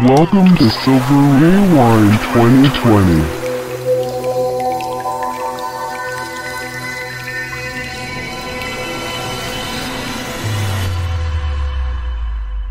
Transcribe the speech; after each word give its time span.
Welcome 0.00 0.56
to 0.56 0.64
Silver 0.80 1.22
Rewind 1.44 2.16
2020. 2.32 3.20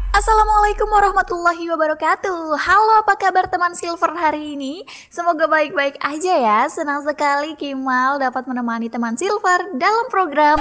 Assalamualaikum 0.10 0.90
warahmatullahi 0.90 1.70
wabarakatuh. 1.70 2.58
Halo 2.58 3.06
apa 3.06 3.14
kabar 3.14 3.46
teman 3.46 3.78
Silver 3.78 4.10
hari 4.18 4.58
ini? 4.58 4.82
Semoga 5.14 5.46
baik-baik 5.46 6.02
aja 6.02 6.34
ya. 6.34 6.66
Senang 6.66 7.06
sekali 7.06 7.54
Kimal 7.54 8.18
dapat 8.18 8.50
menemani 8.50 8.90
teman 8.90 9.14
Silver 9.14 9.78
dalam 9.78 10.10
program 10.10 10.58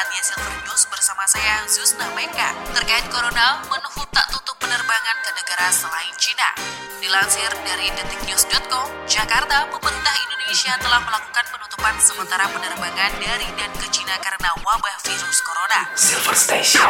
Saatnya 0.00 0.24
Silver 0.24 0.56
News 0.64 0.88
bersama 0.88 1.28
saya 1.28 1.60
Zuzna 1.68 2.08
Meka 2.16 2.56
Terkait 2.72 3.04
Corona, 3.12 3.60
Menhub 3.68 4.08
tak 4.08 4.32
tutup 4.32 4.56
penerbangan 4.56 5.16
ke 5.20 5.28
negara 5.36 5.68
selain 5.68 6.16
Cina. 6.16 6.56
Dilansir 7.04 7.52
dari 7.68 7.92
detiknews.com, 7.92 8.88
Jakarta, 9.04 9.68
pemerintah 9.68 10.14
Indonesia 10.24 10.72
telah 10.80 11.04
melakukan 11.04 11.44
penutupan 11.52 12.00
sementara 12.00 12.48
penerbangan 12.48 13.12
dari 13.20 13.44
dan 13.60 13.68
ke 13.76 13.92
Cina 13.92 14.16
karena 14.24 14.48
wabah 14.64 14.96
virus 15.04 15.38
corona. 15.44 15.92
Silver 15.92 16.32
Station. 16.32 16.88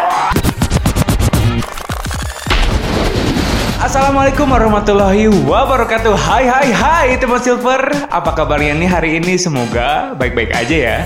Assalamualaikum 3.83 4.47
warahmatullahi 4.47 5.27
wabarakatuh. 5.50 6.14
Hai 6.14 6.47
hai 6.47 6.69
hai 6.70 7.08
teman 7.19 7.42
Silver. 7.42 8.06
Apa 8.06 8.38
kabarnya 8.38 8.78
nih 8.78 8.86
hari 8.86 9.11
ini? 9.19 9.34
Semoga 9.34 10.14
baik-baik 10.14 10.55
aja 10.55 10.78
ya 10.78 10.98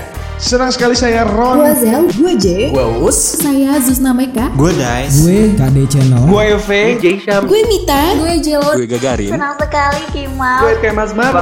Senang 0.45 0.69
sekali 0.69 0.93
saya 0.93 1.25
Ron. 1.25 1.57
Gue 1.57 1.73
Zel, 1.73 2.05
gue 2.05 2.33
J, 2.37 2.69
Gue 2.69 2.85
Us. 3.01 3.41
Saya 3.41 3.81
Zuzna 3.81 4.13
Meka, 4.13 4.53
Gue 4.53 4.77
Dice 4.77 5.25
Gue 5.25 5.57
KD 5.57 5.77
Channel. 5.89 6.21
Gue 6.29 6.43
Yove 6.53 6.81
gue 7.49 7.61
Mita, 7.65 8.13
gue 8.13 8.33
Jelot, 8.45 8.77
Gue 8.77 8.85
Gagarin. 8.85 9.33
Senang 9.33 9.57
sekali 9.57 10.05
Kimal. 10.13 10.61
Gue 10.61 10.73
kayak 10.85 10.93
Mas 10.93 11.17
Mar 11.17 11.33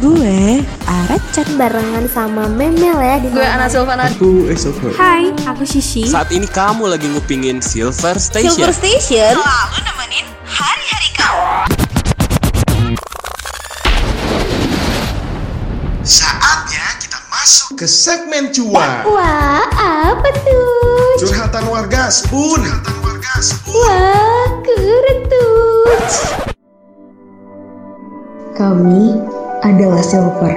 Gue 0.00 0.64
Aracat 0.88 1.48
barengan 1.60 2.08
sama 2.08 2.48
Memel 2.48 2.96
ya 2.96 3.20
di 3.20 3.28
gue 3.28 3.44
Ana 3.44 3.68
Silvana. 3.68 4.08
Aku. 4.08 4.48
Hai, 4.96 5.28
aku 5.44 5.68
Shishi. 5.68 6.08
Saat 6.08 6.32
ini 6.32 6.48
kamu 6.48 6.88
lagi 6.88 7.12
ngupingin 7.12 7.60
Silver 7.60 8.16
Station. 8.16 8.56
Silver 8.56 8.72
Station. 8.72 9.36
Selalu 9.36 9.78
nemenin 9.84 10.24
hari-hari 10.48 11.08
kamu. 11.12 11.77
Ke 17.78 17.86
segmen 17.86 18.50
cuan. 18.50 19.06
Wah, 19.06 19.62
apa 19.78 20.28
tuh? 20.42 21.14
Curhatan 21.22 21.62
warga 21.70 22.10
Spoon. 22.10 22.58
Curhatan 22.58 22.96
warga 23.06 23.32
Spoon. 23.38 23.78
Wah, 23.78 24.50
keren 24.66 25.18
tuh. 25.30 25.86
Kami 28.58 29.22
adalah 29.62 30.02
silver. 30.02 30.50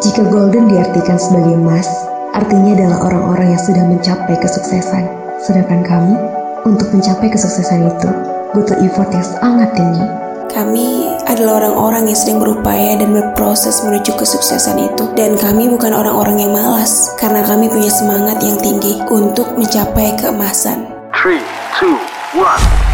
Jika 0.00 0.24
golden 0.32 0.72
diartikan 0.72 1.20
sebagai 1.20 1.60
emas, 1.60 1.84
artinya 2.32 2.72
adalah 2.72 2.98
orang-orang 3.04 3.52
yang 3.52 3.60
sudah 3.60 3.84
mencapai 3.84 4.40
kesuksesan. 4.40 5.04
Sedangkan 5.44 5.84
kami, 5.84 6.16
untuk 6.64 6.88
mencapai 6.88 7.28
kesuksesan 7.28 7.84
itu, 7.84 8.08
butuh 8.56 8.80
effort 8.80 9.12
yang 9.12 9.28
sangat 9.28 9.68
tinggi. 9.76 10.08
Kami 10.48 11.11
adalah 11.28 11.62
orang-orang 11.62 12.10
yang 12.10 12.18
sedang 12.18 12.38
berupaya 12.42 12.98
dan 12.98 13.12
berproses 13.12 13.82
menuju 13.84 14.14
kesuksesan 14.16 14.78
itu. 14.80 15.04
Dan 15.14 15.38
kami 15.38 15.68
bukan 15.70 15.92
orang-orang 15.92 16.42
yang 16.42 16.52
malas, 16.54 17.12
karena 17.20 17.44
kami 17.44 17.68
punya 17.68 17.90
semangat 17.90 18.42
yang 18.42 18.56
tinggi 18.58 18.98
untuk 19.10 19.52
mencapai 19.54 20.16
keemasan. 20.18 20.88
3, 21.14 21.38
2, 21.80 21.94
1 22.40 22.92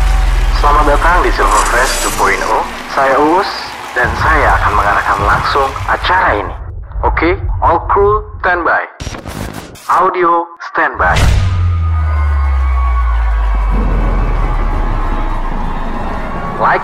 Selamat 0.58 0.84
datang 0.90 1.22
di 1.22 1.30
Silverfest 1.30 1.94
2.0 2.18 2.42
Saya 2.90 3.14
Uus 3.30 3.46
dan 3.94 4.10
saya 4.18 4.58
akan 4.58 4.72
mengarahkan 4.74 5.18
langsung 5.22 5.70
acara 5.86 6.28
ini. 6.34 6.54
Oke, 7.06 7.38
all 7.62 7.78
crew 7.86 8.26
standby. 8.42 8.82
Audio 9.86 10.44
standby 10.74 11.47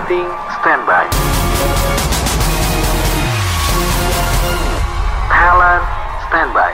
Lighting 0.05 0.29
standby. 0.61 1.09
Talent 5.33 5.85
standby. 6.29 6.73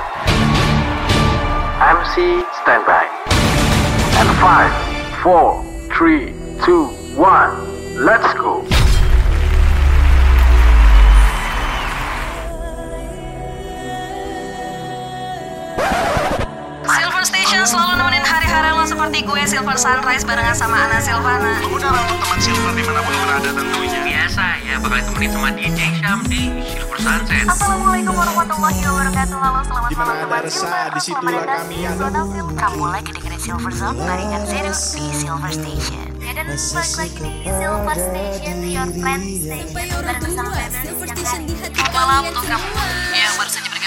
MC 1.81 2.43
standby. 2.63 3.07
And 4.19 4.29
5, 4.41 5.23
4, 5.23 5.65
3, 5.95 6.35
2, 6.65 6.87
1 7.15 8.05
Let's 8.05 8.35
go 8.35 8.80
seperti 19.11 19.27
gue 19.27 19.43
Silver 19.43 19.75
Sunrise 19.75 20.23
barengan 20.23 20.55
sama 20.55 20.87
Ana 20.87 21.03
Silvana. 21.03 21.67
Udara 21.67 21.99
untuk 22.07 22.23
teman 22.23 22.39
Silver 22.39 22.73
di 22.79 22.83
mana 22.87 23.01
pun 23.03 23.15
berada 23.27 23.51
tentunya. 23.51 24.01
Biasa 24.07 24.45
ya, 24.63 24.75
bakal 24.79 24.97
ditemenin 25.03 25.31
sama 25.35 25.49
DJ 25.51 25.81
Syam 25.99 26.19
di 26.31 26.43
Silver 26.63 26.99
Sunset 27.03 27.47
Assalamualaikum 27.51 28.15
warahmatullahi 28.15 28.81
wabarakatuh 28.87 29.35
Halo 29.43 29.61
selamat 29.67 29.89
Di 29.91 29.97
mana 29.99 30.11
malam 30.15 30.15
ada 30.15 30.27
teman 30.31 30.43
resah, 30.47 30.63
Silver 30.63 30.95
di 30.95 31.01
situlah 31.03 31.43
kami 31.43 31.79
ada. 31.91 32.23
Kamu 32.55 32.85
lagi 32.87 33.11
dengerin 33.11 33.41
Silver 33.43 33.73
Zone 33.75 33.99
barengan 33.99 34.43
Zerus 34.47 34.81
di 34.95 35.05
Silver 35.11 35.51
Station. 35.59 36.07
Ya 36.23 36.31
dan 36.31 36.47
balik 36.47 36.95
lagi 36.95 37.19
di 37.19 37.33
Silver 37.51 37.97
Station 37.99 38.57
Your 38.63 38.89
Friend 38.95 39.23
Station 39.27 39.91
Bareng 40.07 40.35
sama 40.39 40.55
Silver 40.71 41.09
Station 41.19 41.41
di 41.51 41.55
hati 41.59 41.83
Selamat 41.83 41.91
malam 41.99 42.23
untuk 42.31 42.47
kamu 42.47 42.71
yang 43.11 43.35
baru 43.35 43.51
saja 43.51 43.80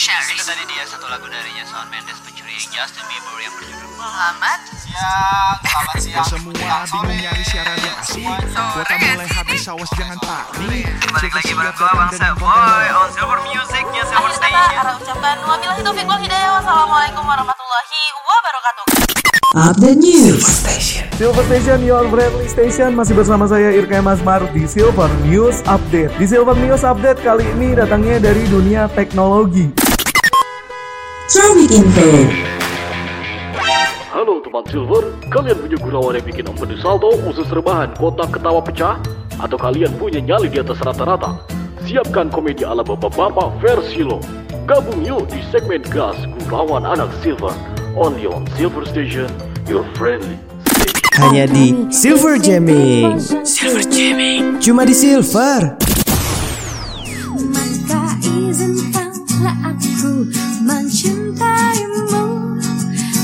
Silver 0.00 0.16
Sharing. 0.16 0.40
Itu 0.40 0.44
tadi 0.48 0.64
dia 0.64 0.84
satu 0.88 1.06
lagu 1.12 1.28
darinya 1.28 1.64
Shawn 1.68 1.88
Mendes 1.92 2.16
pencuri 2.24 2.56
Justin 2.56 3.04
Bieber 3.04 3.36
yang 3.36 3.52
berjudul 3.52 3.88
Selamat 4.00 4.60
Siang, 4.72 5.56
selamat 5.60 5.96
siang. 6.00 6.24
Semua 6.24 6.74
bingung 6.88 7.20
nyari 7.20 7.44
siaran 7.44 7.76
yang 7.84 7.96
asik. 8.00 8.24
Kuota 8.24 8.94
mulai 8.96 9.28
habis, 9.28 9.62
awas 9.68 9.90
jangan 10.00 10.18
panik. 10.24 10.88
Balik 11.04 11.32
lagi 11.36 11.52
bareng 11.52 11.76
gua 11.76 11.92
Bangsa 11.92 12.32
Boy 12.40 12.86
on 12.96 13.08
Silver 13.12 13.38
Musicnya 13.44 14.02
Silver 14.08 14.24
Akhir 14.24 14.40
kata, 14.40 14.64
Station 14.72 14.96
ucapan. 15.04 15.36
Wabillahi 15.44 15.80
taufiq 15.84 16.06
wal 16.08 16.20
hidayah. 16.24 16.50
Wassalamualaikum 16.56 17.24
warahmatullahi 17.28 18.00
wabarakatuh. 18.24 18.84
Update 19.52 20.00
News. 20.00 20.44
Silver 21.20 21.44
Station, 21.44 21.78
your 21.84 22.08
friendly 22.08 22.48
station. 22.48 22.96
Masih 22.96 23.12
bersama 23.12 23.44
saya 23.44 23.68
Irka 23.76 24.00
Mas 24.00 24.24
Mar 24.24 24.40
di 24.56 24.64
Silver 24.64 25.12
News 25.28 25.60
Update. 25.68 26.16
Di 26.16 26.24
Silver 26.24 26.56
News 26.56 26.80
Update 26.88 27.20
kali 27.20 27.44
ini 27.52 27.76
datangnya 27.76 28.16
dari 28.32 28.48
dunia 28.48 28.88
teknologi 28.96 29.89
Traffic 31.30 31.70
Info 31.70 32.10
Halo 34.10 34.42
teman 34.42 34.66
Silver, 34.66 35.14
kalian 35.30 35.62
punya 35.62 35.78
gurauan 35.78 36.18
yang 36.18 36.26
bikin 36.26 36.50
open 36.50 36.74
salto 36.82 37.14
usus 37.22 37.46
rebahan 37.54 37.94
kotak 37.94 38.34
ketawa 38.34 38.58
pecah? 38.58 38.98
Atau 39.38 39.54
kalian 39.54 39.94
punya 39.94 40.18
nyali 40.18 40.50
di 40.50 40.58
atas 40.58 40.82
rata-rata? 40.82 41.38
Siapkan 41.86 42.34
komedi 42.34 42.66
ala 42.66 42.82
bapak-bapak 42.82 43.62
versi 43.62 44.02
lo. 44.02 44.18
Gabung 44.66 45.06
yuk 45.06 45.30
di 45.30 45.38
segmen 45.54 45.86
gas 45.94 46.18
gurauan 46.42 46.82
anak 46.82 47.14
Silver. 47.22 47.54
Only 47.94 48.26
on 48.26 48.50
Silver 48.58 48.82
Station, 48.82 49.30
your 49.70 49.86
friendly. 49.94 50.34
Hanya 51.14 51.46
di 51.46 51.86
Silver 51.94 52.42
Jamming 52.42 53.22
Silver 53.46 53.86
Jamming 53.86 54.58
Cuma 54.58 54.82
di 54.82 54.94
Silver 54.94 55.78
Izinkanlah 59.40 59.72
aku 59.72 60.12
mencintaimu 60.68 62.04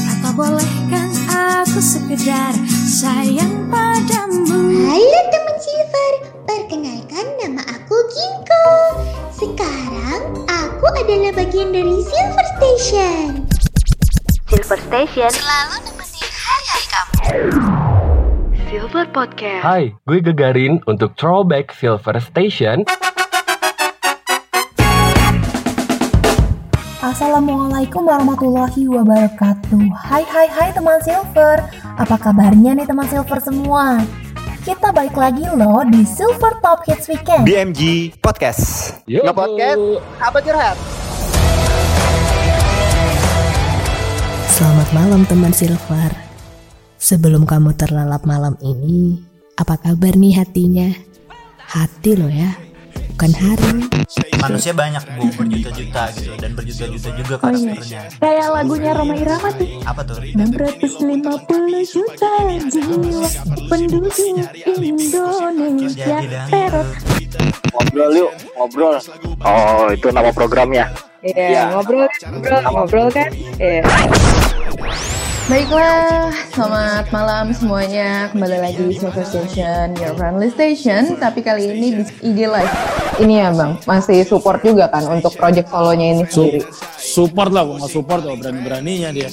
Atau 0.09 0.33
bolehkan 0.33 1.13
aku 1.29 1.77
sekedar 1.77 2.57
sayang 2.89 3.69
padamu 3.69 4.81
Halo 4.89 5.21
teman 5.29 5.57
Silver, 5.61 6.13
perkenalkan 6.49 7.27
nama 7.37 7.61
aku 7.69 8.01
Ginko. 8.09 8.69
Sekarang 9.29 10.41
aku 10.49 10.89
adalah 11.05 11.37
bagian 11.37 11.77
dari 11.77 12.01
Silver 12.01 12.47
Station. 12.57 13.45
Silver 14.49 14.81
Station 14.89 15.29
Selalu 15.37 15.77
nemenin 15.85 16.33
hari-hari 16.33 16.87
kamu. 16.89 17.17
Silver 18.73 19.05
Podcast 19.13 19.61
Hai, 19.69 19.93
gue 20.09 20.25
Gagarin 20.25 20.81
untuk 20.89 21.13
Throwback 21.21 21.77
Silver 21.77 22.17
Station. 22.25 22.89
Assalamualaikum 27.07 28.03
warahmatullahi 28.03 28.91
wabarakatuh 28.91 29.79
Hai 29.95 30.27
hai 30.27 30.51
hai 30.51 30.75
teman 30.75 30.99
Silver 31.07 31.63
Apa 32.03 32.19
kabarnya 32.19 32.75
nih 32.75 32.83
teman 32.83 33.07
Silver 33.07 33.39
semua? 33.39 34.03
Kita 34.67 34.91
balik 34.91 35.15
lagi 35.15 35.47
loh 35.55 35.87
di 35.87 36.03
Silver 36.03 36.59
Top 36.59 36.83
Hits 36.83 37.07
Weekend 37.07 37.47
BMG 37.47 38.11
Podcast 38.19 38.91
Yo, 39.07 39.23
Nge-podcast, 39.23 40.03
apa 40.19 40.39
curhat? 40.43 40.77
Selamat 44.51 44.89
malam 44.91 45.23
teman 45.31 45.55
Silver. 45.55 46.11
Sebelum 46.99 47.47
kamu 47.47 47.79
terlelap 47.79 48.27
malam 48.27 48.59
ini, 48.59 49.23
apa 49.55 49.79
kabar 49.79 50.19
nih 50.19 50.43
hatinya? 50.43 50.91
Hati 51.71 52.19
lo 52.19 52.27
ya, 52.27 52.66
bukan 53.17 53.33
hari. 53.33 53.81
Manusia 54.37 54.77
banyak 54.77 55.01
bu, 55.17 55.25
berjuta-juta 55.41 56.03
gitu 56.21 56.37
dan 56.37 56.53
berjuta-juta 56.53 57.09
juga 57.17 57.35
karakternya. 57.41 58.01
Kayak 58.21 58.49
lagunya 58.53 58.93
Roma 58.93 59.15
Irama 59.17 59.49
tuh. 59.57 59.69
Apa 59.89 60.05
tuh? 60.05 60.21
650 60.21 61.97
juta 61.97 62.33
jiwa 62.69 63.29
penduduk 63.73 64.13
Indonesia 65.49 66.19
Perot 66.53 66.89
Ngobrol 67.73 68.11
yuk, 68.13 68.31
ngobrol. 68.57 68.97
Oh, 69.45 69.89
itu 69.93 70.09
nama 70.13 70.29
programnya. 70.33 70.93
Iya, 71.25 71.73
ngobrol, 71.73 72.09
ngobrol, 72.29 72.61
ngobrol 72.69 73.09
kan? 73.13 73.29
Iya. 73.57 73.83
Baiklah, 75.47 76.35
selamat 76.51 77.15
malam 77.15 77.55
semuanya. 77.55 78.27
Kembali 78.35 78.59
lagi 78.59 78.83
di 78.83 78.99
Silver 78.99 79.23
Station, 79.23 79.95
your 79.95 80.11
friendly 80.19 80.51
station. 80.51 81.15
Tapi 81.23 81.39
kali 81.39 81.71
ini 81.71 82.03
di 82.03 82.05
IG 82.35 82.51
Live. 82.51 82.75
Ini 83.23 83.47
ya 83.47 83.49
bang, 83.55 83.79
masih 83.87 84.27
support 84.27 84.59
juga 84.67 84.91
kan 84.91 85.07
untuk 85.07 85.31
project 85.39 85.71
solonya 85.71 86.19
ini 86.19 86.27
sendiri. 86.27 86.67
Support 86.99 87.55
lah, 87.55 87.63
gua 87.63 87.79
nggak 87.79 87.95
support 87.95 88.27
loh 88.27 88.35
berani-beraninya 88.35 89.15
dia. 89.15 89.31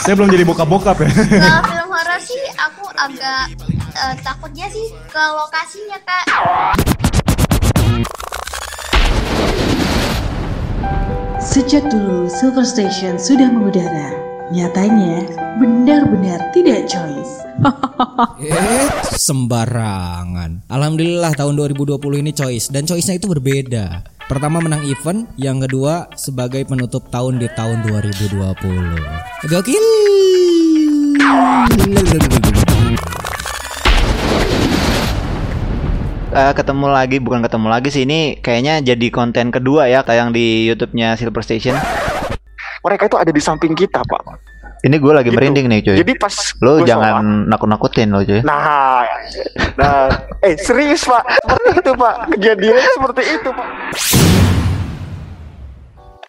Saya 0.00 0.14
belum 0.16 0.32
jadi 0.32 0.44
bokap-bokap 0.48 0.96
ya. 1.04 1.10
Kalau 1.12 1.62
film 1.68 1.88
horor 1.92 2.20
sih 2.24 2.44
aku 2.56 2.84
agak 2.96 3.44
eh, 3.92 4.14
takutnya 4.24 4.66
sih 4.72 4.88
ke 5.12 5.20
lokasinya 5.36 6.00
kak. 6.00 6.24
Sejak 11.56 11.88
dulu 11.88 12.28
Silver 12.28 12.68
Station 12.68 13.16
sudah 13.16 13.48
mengudara. 13.48 14.12
Nyatanya 14.52 15.24
benar-benar 15.56 16.52
tidak 16.52 16.84
choice. 16.84 17.32
Eh, 18.44 18.84
sembarangan. 19.24 20.68
Alhamdulillah 20.68 21.32
tahun 21.32 21.56
2020 21.56 21.96
ini 22.20 22.36
choice 22.36 22.68
dan 22.68 22.84
choice-nya 22.84 23.16
itu 23.16 23.32
berbeda. 23.32 24.04
Pertama 24.28 24.60
menang 24.60 24.84
event, 24.84 25.32
yang 25.40 25.56
kedua 25.56 26.12
sebagai 26.12 26.60
penutup 26.68 27.08
tahun 27.08 27.40
di 27.40 27.48
tahun 27.48 27.88
2020. 27.88 29.48
Gokil. 29.48 29.84
Eh, 36.36 36.52
ketemu 36.52 36.92
lagi 36.92 37.16
bukan 37.16 37.40
ketemu 37.40 37.66
lagi 37.72 37.88
sih 37.88 38.04
ini 38.04 38.36
kayaknya 38.44 38.84
jadi 38.84 39.08
konten 39.08 39.48
kedua 39.48 39.88
ya 39.88 40.04
tayang 40.04 40.36
di 40.36 40.68
YouTube-nya 40.68 41.16
Silver 41.16 41.40
Station. 41.40 41.72
Mereka 42.84 43.08
itu 43.08 43.16
ada 43.16 43.32
di 43.32 43.40
samping 43.40 43.72
kita, 43.72 44.04
Pak. 44.04 44.36
Ini 44.84 45.00
gue 45.00 45.12
lagi 45.16 45.32
merinding 45.32 45.64
nih 45.64 45.80
cuy. 45.80 45.96
Jadi 45.96 46.12
pas 46.20 46.36
lo 46.60 46.84
jangan 46.84 47.48
nakut-nakutin 47.48 48.12
lo 48.12 48.20
cuy. 48.20 48.44
Nah, 48.44 49.08
nah, 49.80 50.12
eh 50.44 50.60
serius 50.60 51.08
Pak, 51.08 51.24
seperti 51.24 51.68
itu 51.72 51.92
Pak, 51.96 52.14
kejadiannya 52.28 52.90
seperti 53.00 53.22
itu 53.32 53.48
Pak. 53.56 53.68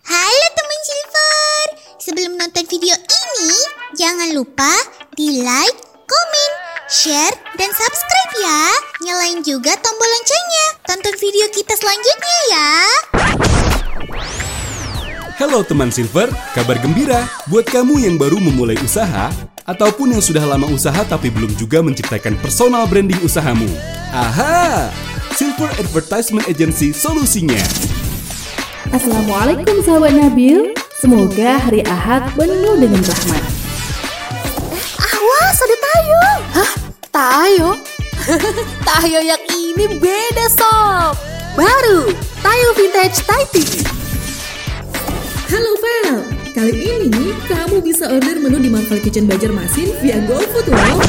Halo 0.07 0.48
teman 0.56 0.80
Silver, 0.88 1.63
sebelum 2.00 2.31
nonton 2.39 2.63
video 2.63 2.95
ini, 2.95 3.51
jangan 4.00 4.31
lupa 4.31 4.71
di 5.19 5.44
like, 5.44 5.87
komen, 6.07 6.51
share, 6.88 7.36
dan 7.59 7.68
subscribe 7.75 8.33
ya. 8.39 8.63
Nyalain 9.04 9.44
juga 9.44 9.75
tombol 9.83 10.07
loncengnya. 10.07 10.68
Tonton 10.88 11.15
video 11.19 11.45
kita 11.51 11.75
selanjutnya 11.75 12.38
ya. 12.48 12.69
Halo 15.38 15.62
teman 15.62 15.94
Silver, 15.94 16.31
kabar 16.56 16.81
gembira 16.81 17.30
buat 17.51 17.68
kamu 17.68 18.07
yang 18.07 18.15
baru 18.18 18.42
memulai 18.42 18.80
usaha 18.81 19.30
ataupun 19.68 20.18
yang 20.18 20.24
sudah 20.24 20.42
lama 20.48 20.65
usaha 20.71 20.98
tapi 21.06 21.30
belum 21.30 21.54
juga 21.59 21.83
menciptakan 21.83 22.39
personal 22.42 22.89
branding 22.89 23.19
usahamu. 23.21 23.68
Aha! 24.15 24.89
Silver 25.38 25.69
Advertisement 25.77 26.48
Agency 26.50 26.89
solusinya. 26.95 27.60
Assalamualaikum 28.89 29.83
sahabat 29.86 30.15
Nabil. 30.15 30.74
Semoga 30.98 31.62
hari 31.62 31.86
Ahad 31.86 32.33
penuh 32.33 32.80
dengan 32.81 33.03
rahmat. 33.06 33.66
Awas 35.27 35.59
ada 35.59 35.77
tayo. 35.83 36.19
Hah? 36.56 36.71
Tayo? 37.12 37.69
tayo 38.95 39.19
yang 39.19 39.44
ini 39.51 40.00
beda 40.00 40.47
sob. 40.47 41.19
Baru 41.51 42.15
Tayo 42.39 42.68
Vintage 42.79 43.27
Taiti. 43.27 43.83
Halo 45.51 45.71
Vel, 45.83 46.15
kali 46.56 46.75
ini 46.79 47.35
kamu 47.44 47.83
bisa 47.83 48.07
order 48.07 48.39
menu 48.39 48.56
di 48.63 48.71
Marvel 48.71 49.03
Kitchen 49.03 49.27
Banjarmasin 49.27 50.00
via 50.00 50.24
GoFood 50.24 50.71
loh. 50.71 51.03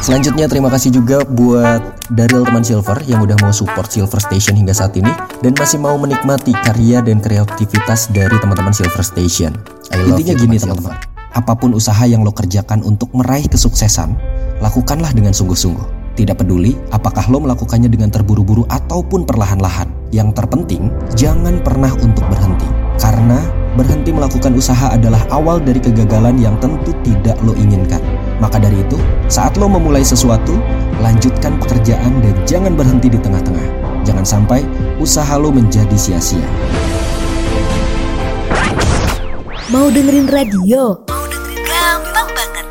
Selanjutnya 0.00 0.48
terima 0.48 0.72
kasih 0.72 0.96
juga 0.96 1.20
buat 1.28 1.84
Daryl 2.16 2.48
teman 2.48 2.64
Silver 2.64 2.96
yang 3.04 3.20
udah 3.20 3.36
mau 3.44 3.52
support 3.52 3.92
Silver 3.92 4.24
Station 4.24 4.56
hingga 4.56 4.72
saat 4.72 4.96
ini 4.96 5.12
dan 5.44 5.52
masih 5.52 5.76
mau 5.76 6.00
menikmati 6.00 6.56
karya 6.64 7.04
dan 7.04 7.20
kreativitas 7.20 8.08
dari 8.08 8.40
teman-teman 8.40 8.72
Silver 8.72 9.04
Station. 9.04 9.52
I 9.92 10.00
love 10.00 10.16
Intinya 10.16 10.34
gini 10.40 10.56
teman-teman, 10.56 11.09
apa 11.30 11.54
pun 11.54 11.74
usaha 11.78 12.02
yang 12.06 12.26
lo 12.26 12.34
kerjakan 12.34 12.82
untuk 12.82 13.10
meraih 13.14 13.46
kesuksesan, 13.46 14.18
lakukanlah 14.58 15.14
dengan 15.14 15.30
sungguh-sungguh. 15.30 16.18
Tidak 16.18 16.36
peduli 16.36 16.74
apakah 16.90 17.30
lo 17.30 17.38
melakukannya 17.40 17.86
dengan 17.86 18.10
terburu-buru 18.10 18.66
ataupun 18.66 19.24
perlahan-lahan. 19.24 19.88
Yang 20.10 20.42
terpenting, 20.42 20.90
jangan 21.14 21.62
pernah 21.62 21.94
untuk 22.02 22.26
berhenti. 22.26 22.66
Karena 22.98 23.38
berhenti 23.78 24.10
melakukan 24.10 24.58
usaha 24.58 24.90
adalah 24.90 25.22
awal 25.30 25.62
dari 25.62 25.78
kegagalan 25.78 26.36
yang 26.36 26.58
tentu 26.58 26.90
tidak 27.06 27.38
lo 27.46 27.54
inginkan. 27.54 28.02
Maka 28.42 28.58
dari 28.58 28.82
itu, 28.82 28.98
saat 29.30 29.54
lo 29.54 29.70
memulai 29.70 30.02
sesuatu, 30.02 30.58
lanjutkan 30.98 31.56
pekerjaan 31.62 32.20
dan 32.20 32.34
jangan 32.42 32.74
berhenti 32.74 33.06
di 33.06 33.18
tengah-tengah. 33.22 33.68
Jangan 34.02 34.26
sampai 34.26 34.66
usaha 34.98 35.38
lo 35.38 35.54
menjadi 35.54 35.94
sia-sia. 35.94 36.44
Mau 39.70 39.86
dengerin 39.86 40.26
radio? 40.26 41.09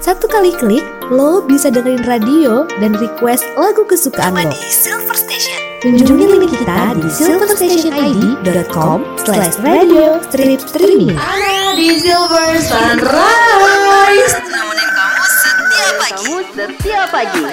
Satu 0.10 0.26
kali 0.26 0.50
klik, 0.58 0.82
lo 1.14 1.46
bisa 1.46 1.70
dengerin 1.70 2.02
radio 2.02 2.66
dan 2.82 2.98
request 2.98 3.46
lagu 3.54 3.86
kesukaan 3.86 4.42
lo. 4.42 4.50
Di 4.50 4.74
Silver 4.74 5.14
Station. 5.14 5.62
Kunjungi 5.86 6.26
link 6.26 6.50
kita 6.50 6.98
di 6.98 7.10
silverstationid.com 7.14 9.06
slash 9.22 9.62
radio 9.62 10.18
strip 10.26 10.66
streaming. 10.66 11.14
Ada 11.14 11.78
di 11.78 11.94
Silver 12.02 12.58
Sunrise. 12.58 14.34
Nemenin 14.50 14.90
kamu 14.98 15.26
setiap 15.30 15.94
pagi. 16.02 16.18
Kamu 16.26 16.38
setiap 16.58 17.08
pagi. 17.14 17.46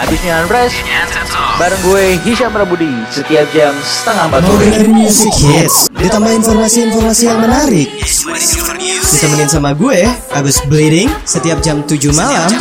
Habis 0.00 0.20
nyalan 0.24 0.46
fresh 0.48 0.76
bareng 1.58 1.82
gue 1.84 2.04
Hisham 2.24 2.54
Prabudi 2.54 2.88
setiap 3.10 3.44
jam 3.50 3.74
setengah 3.82 4.30
empat 4.30 4.40
Mau 4.46 4.54
sore. 4.54 4.62
dengerin 4.72 4.92
music 4.94 5.34
hits, 5.36 5.90
ditambah 6.00 6.32
informasi-informasi 6.38 7.22
yang 7.26 7.42
menarik. 7.42 7.92
Ditemenin 9.08 9.48
sama 9.48 9.72
gue, 9.72 10.04
Agus 10.36 10.60
Bleeding, 10.68 11.08
setiap 11.24 11.64
jam 11.64 11.80
7 11.80 12.12
malam. 12.12 12.52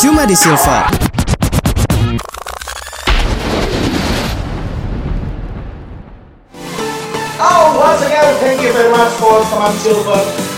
Cuma 0.00 0.24
di 0.24 0.32
Silver. 0.32 0.88
Oh, 7.36 7.76
once 7.76 8.00
again, 8.08 8.32
thank 8.40 8.64
you 8.64 8.72
very 8.72 8.88
much 8.88 9.12
for. 9.20 9.44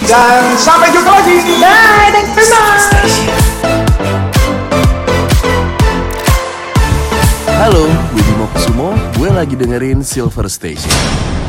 Dan 0.07 0.55
sampai 0.55 0.95
jumpa 0.95 1.19
lagi. 1.19 1.37
Bye, 1.59 2.11
thank 2.15 2.31
you 2.31 2.37
very 2.39 2.51
much. 2.55 3.13
Halo, 7.51 7.91
gue 8.15 8.23
Bimo 8.23 8.47
Kusumo, 8.55 8.95
gue 9.19 9.29
lagi 9.35 9.59
dengerin 9.59 10.07
Silver 10.07 10.47
Station. 10.47 11.42